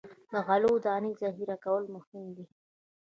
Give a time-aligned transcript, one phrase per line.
[0.31, 2.45] د غلو دانو ذخیره کول مهم دي.